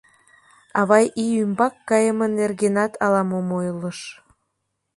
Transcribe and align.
Ава 0.79 0.99
ий 1.23 1.33
ӱмбак 1.43 1.73
кайыме 1.89 2.27
нергенат 2.35 2.93
ала-мом 3.05 3.47
ойлыш... 3.59 3.99